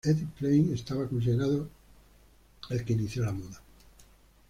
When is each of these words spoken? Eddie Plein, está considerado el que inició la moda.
Eddie 0.03 0.25
Plein, 0.25 0.73
está 0.73 0.95
considerado 1.07 1.69
el 2.71 2.83
que 2.83 2.93
inició 2.93 3.23
la 3.23 3.31
moda. 3.33 3.61